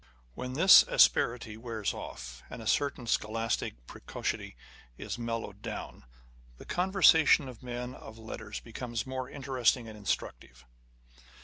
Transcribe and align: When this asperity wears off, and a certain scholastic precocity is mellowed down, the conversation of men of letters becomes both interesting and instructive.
When 0.33 0.53
this 0.53 0.81
asperity 0.87 1.57
wears 1.57 1.93
off, 1.93 2.41
and 2.49 2.59
a 2.59 2.65
certain 2.65 3.05
scholastic 3.05 3.85
precocity 3.85 4.55
is 4.97 5.19
mellowed 5.19 5.61
down, 5.61 6.05
the 6.57 6.65
conversation 6.65 7.47
of 7.47 7.61
men 7.61 7.93
of 7.93 8.17
letters 8.17 8.59
becomes 8.59 9.03
both 9.03 9.29
interesting 9.29 9.87
and 9.87 9.95
instructive. 9.95 10.65